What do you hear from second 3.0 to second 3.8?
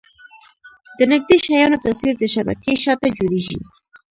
جوړېږي.